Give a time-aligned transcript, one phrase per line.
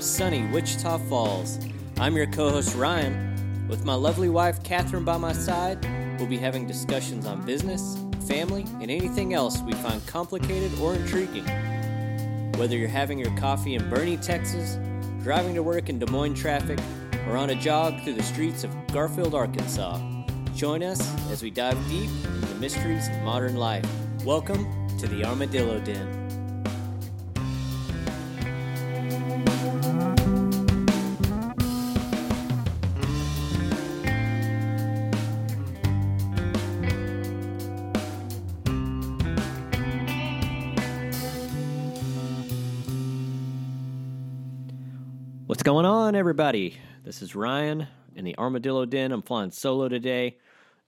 [0.00, 1.58] sunny Wichita Falls.
[1.98, 3.66] I'm your co host Ryan.
[3.68, 5.86] With my lovely wife Kathryn by my side,
[6.18, 11.44] we'll be having discussions on business, family, and anything else we find complicated or intriguing.
[12.56, 14.78] Whether you're having your coffee in Boerne, Texas,
[15.22, 16.78] driving to work in Des Moines traffic,
[17.28, 20.00] or on a jog through the streets of Garfield, Arkansas,
[20.54, 23.86] join us as we dive deep into the mysteries of modern life.
[24.24, 24.66] Welcome
[24.96, 26.25] to the Armadillo Den.
[45.46, 46.76] What's going on, everybody?
[47.04, 47.86] This is Ryan
[48.16, 49.12] in the Armadillo Den.
[49.12, 50.38] I'm flying solo today.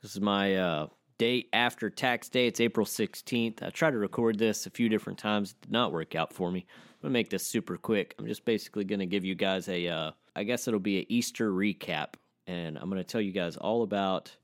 [0.03, 2.49] This is my uh, day after tax day.
[2.49, 3.63] It's April 16th.
[3.63, 5.53] I tried to record this a few different times.
[5.53, 6.67] It did not work out for me.
[7.01, 8.17] I'm to make this super quick.
[8.19, 11.53] I'm just basically to give you guys a, uh, I guess it'll be an Easter
[11.53, 12.15] recap.
[12.49, 14.35] And I'm to tell you guys all about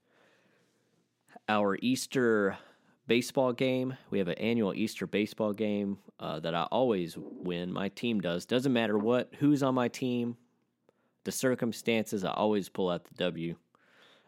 [1.49, 2.57] our Easter
[3.07, 3.97] baseball game.
[4.11, 7.73] We have an annual Easter baseball game uh, that I always win.
[7.73, 8.47] My team does.
[8.47, 10.37] Doesn't matter what, who's on my team,
[11.25, 12.25] the circumstances.
[12.25, 13.57] I always pull out the W,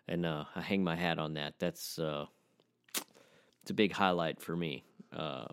[0.08, 1.54] and uh, I hang my hat on that.
[1.58, 2.26] That's uh,
[3.62, 4.84] it's a big highlight for me.
[5.12, 5.46] Uh,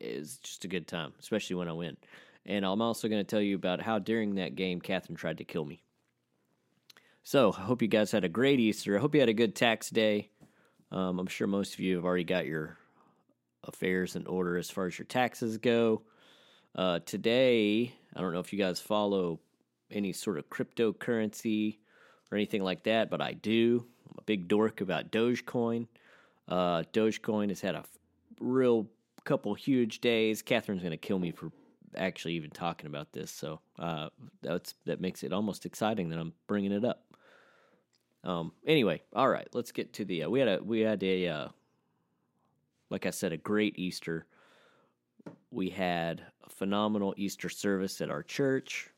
[0.00, 1.96] it's just a good time, especially when I win.
[2.44, 5.44] And I'm also going to tell you about how during that game, Kathryn tried to
[5.44, 5.82] kill me.
[7.22, 8.96] So I hope you guys had a great Easter.
[8.96, 10.30] I hope you had a good tax day.
[10.92, 12.76] Um, I'm sure most of you have already got your
[13.64, 16.02] affairs in order as far as your taxes go.
[16.76, 19.40] Uh, today, I don't know if you guys follow
[19.90, 21.78] any sort of cryptocurrency
[22.30, 23.86] or anything like that, but I do.
[24.10, 25.86] I'm a big dork about Dogecoin.
[26.46, 27.84] Uh, Dogecoin has had a
[28.38, 28.86] real
[29.24, 30.42] couple huge days.
[30.42, 31.52] Kathryn's going to kill me for
[31.96, 34.08] actually even talking about this, so uh,
[34.42, 37.04] that's that makes it almost exciting that I'm bringing it up.
[38.24, 40.24] Um, anyway, all right, let's get to the.
[40.24, 41.48] Uh, we had a we had a uh,
[42.92, 44.26] like I said, a great Easter.
[45.50, 48.90] We had a phenomenal Easter service at our church.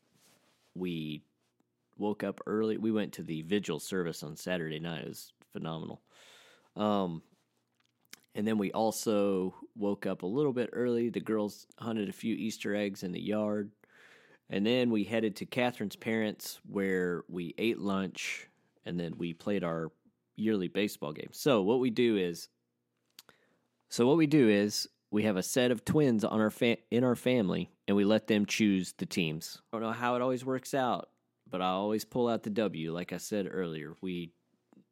[0.75, 1.23] We
[1.97, 2.77] woke up early.
[2.77, 5.03] We went to the vigil service on Saturday night.
[5.03, 6.01] It was phenomenal.
[6.75, 7.21] Um,
[8.35, 11.09] and then we also woke up a little bit early.
[11.09, 13.71] The girls hunted a few Easter eggs in the yard.
[14.49, 18.49] And then we headed to Kathryn's parents where we ate lunch
[18.85, 19.91] and then we played our
[20.35, 21.29] yearly baseball game.
[21.31, 22.49] So what we do is
[23.89, 27.03] so what we do is we have a set of twins on our fa- in
[27.03, 29.61] our family and we let them choose the teams.
[29.71, 31.09] I don't know how it always works out,
[31.49, 33.95] but I always pull out the W like I said earlier.
[34.01, 34.31] We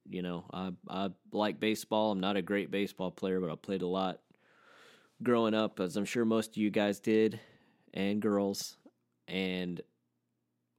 [0.09, 2.11] you know, I I like baseball.
[2.11, 4.19] I'm not a great baseball player, but I played a lot
[5.21, 7.39] growing up as I'm sure most of you guys did
[7.93, 8.77] and girls.
[9.27, 9.81] And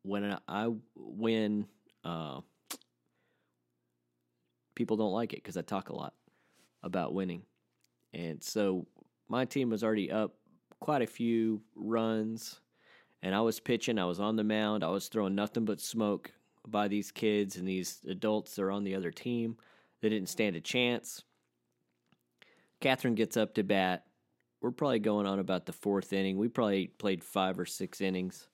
[0.02, 1.66] when I, I win
[2.04, 2.40] uh
[4.74, 6.14] people don't like it because I talk a lot
[6.82, 7.42] about winning.
[8.12, 8.86] And so
[9.28, 10.34] my team was already up
[10.80, 12.60] quite a few runs,
[13.22, 13.98] and I was pitching.
[13.98, 14.84] I was on the mound.
[14.84, 16.30] I was throwing nothing but smoke
[16.66, 19.56] by these kids and these adults that are on the other team.
[20.00, 21.22] They didn't stand a chance.
[22.80, 24.04] Kathryn gets up to bat.
[24.60, 26.36] We're probably going on about the fourth inning.
[26.36, 28.48] We probably played five or six innings.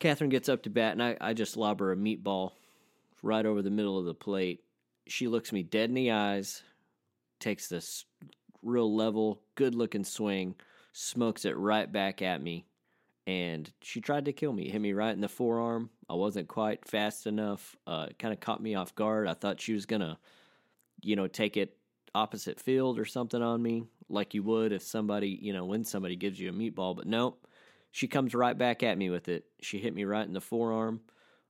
[0.00, 2.52] Kathryn gets up to bat, and I, I just lob her a meatball
[3.26, 4.62] right over the middle of the plate.
[5.06, 6.62] She looks me dead in the eyes,
[7.40, 8.04] takes this
[8.62, 10.54] real level, good looking swing,
[10.92, 12.66] smokes it right back at me.
[13.26, 15.90] And she tried to kill me, hit me right in the forearm.
[16.08, 17.76] I wasn't quite fast enough.
[17.86, 19.26] Uh, it kind of caught me off guard.
[19.26, 20.16] I thought she was going to,
[21.02, 21.76] you know, take it
[22.14, 26.14] opposite field or something on me, like you would if somebody, you know, when somebody
[26.14, 26.96] gives you a meatball.
[26.96, 27.46] But nope,
[27.90, 29.44] she comes right back at me with it.
[29.60, 31.00] She hit me right in the forearm.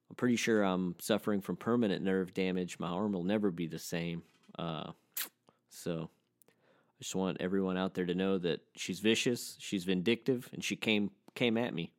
[0.09, 2.79] I'm pretty sure I'm suffering from permanent nerve damage.
[2.79, 4.23] My arm will never be the same.
[4.59, 4.93] Uh,
[5.69, 6.11] so
[6.99, 10.77] I just want everyone out there to know that she's vicious, she's vindictive, and she
[10.77, 11.93] came came at me.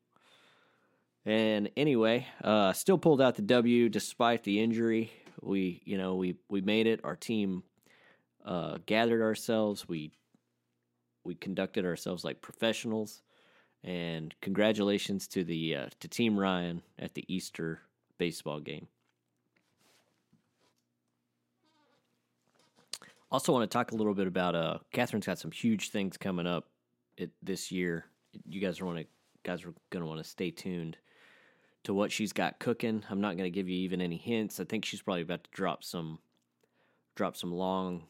[1.26, 5.12] And anyway, uh, still pulled out the W despite the injury.
[5.42, 7.02] We, you know, we we made it.
[7.04, 7.64] Our team
[8.46, 9.88] uh, gathered ourselves.
[9.88, 10.14] We
[11.24, 13.22] we conducted ourselves like professionals.
[13.84, 17.82] And congratulations to the uh, to Team Ryan at the Easter
[18.18, 18.88] baseball game.
[23.30, 26.48] Also, want to talk a little bit about uh, Kathryn's got some huge things coming
[26.48, 26.70] up
[27.18, 28.06] it, this year.
[28.48, 29.06] You guys are want to
[29.44, 30.98] guys are going to want to stay tuned
[31.84, 33.04] to what she's got cooking.
[33.10, 34.60] I'm not going to give you even any hints.
[34.60, 36.20] I think she's probably about to drop some
[37.16, 38.04] drop some long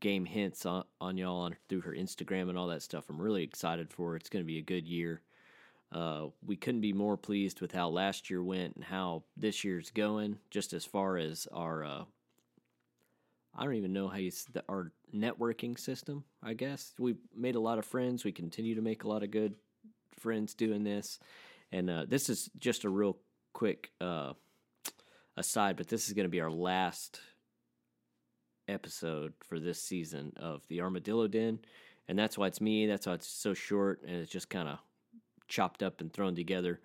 [0.00, 3.04] game hints on, on y'all on through her Instagram and all that stuff.
[3.08, 4.16] I'm really excited for her.
[4.16, 5.20] It's going to be a good year.
[5.92, 9.90] Uh, we couldn't be more pleased with how last year went and how this year's
[9.90, 12.04] going, just as far as our, uh,
[13.54, 16.94] I don't even know how you, the, our networking system, I guess.
[16.98, 18.24] We made a lot of friends.
[18.24, 19.54] We continue to make a lot of good
[20.18, 21.18] friends doing this.
[21.70, 23.18] And uh, this is just a real
[23.52, 24.32] quick uh,
[25.36, 27.20] aside, but this is going to be our last
[28.66, 31.58] episode for this season of the Armadillo Den.
[32.08, 32.86] And that's why it's me.
[32.86, 34.78] That's why it's so short and it's just kind of
[35.52, 36.80] chopped up and thrown together.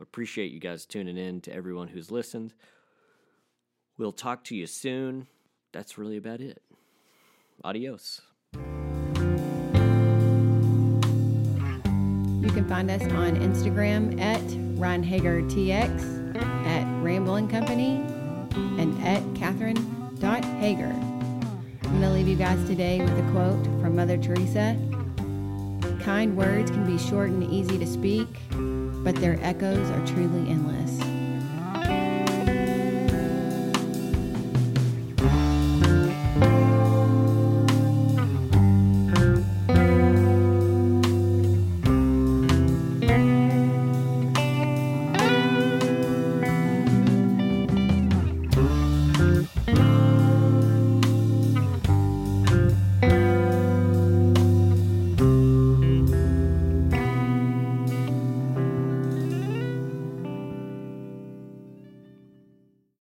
[0.00, 2.54] Appreciate you guys tuning in to everyone who's listened.
[3.98, 5.26] We'll talk to you soon.
[5.72, 6.62] That's really about it.
[7.64, 8.20] Adios.
[8.54, 8.60] You
[12.50, 14.42] can find us on Instagram at
[14.78, 16.36] Ryan Hager TX,
[16.66, 17.96] at Ramble and Company,
[18.80, 20.84] and at Kathryn.Hager.
[20.84, 24.76] I'm going to leave you guys today with a quote from Mother Teresa
[26.02, 28.26] Kind words can be short and easy to speak,
[29.04, 31.21] but their echoes are truly endless.